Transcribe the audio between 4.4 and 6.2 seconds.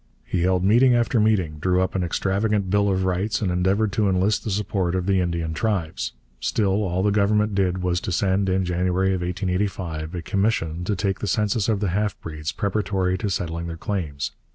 the support of the Indian tribes.